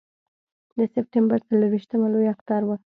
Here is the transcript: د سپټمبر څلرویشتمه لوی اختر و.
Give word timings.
د 0.77 0.79
سپټمبر 0.93 1.39
څلرویشتمه 1.47 2.07
لوی 2.13 2.27
اختر 2.33 2.61
و. 2.65 2.69